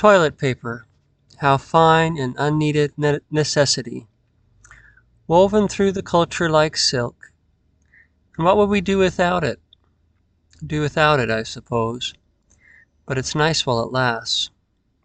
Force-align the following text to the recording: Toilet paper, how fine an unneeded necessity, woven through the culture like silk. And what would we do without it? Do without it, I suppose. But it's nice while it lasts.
Toilet 0.00 0.38
paper, 0.38 0.86
how 1.40 1.58
fine 1.58 2.16
an 2.16 2.34
unneeded 2.38 2.94
necessity, 3.30 4.06
woven 5.26 5.68
through 5.68 5.92
the 5.92 6.02
culture 6.02 6.48
like 6.48 6.74
silk. 6.78 7.34
And 8.38 8.46
what 8.46 8.56
would 8.56 8.70
we 8.70 8.80
do 8.80 8.96
without 8.96 9.44
it? 9.44 9.60
Do 10.66 10.80
without 10.80 11.20
it, 11.20 11.30
I 11.30 11.42
suppose. 11.42 12.14
But 13.04 13.18
it's 13.18 13.34
nice 13.34 13.66
while 13.66 13.84
it 13.84 13.92
lasts. 13.92 14.48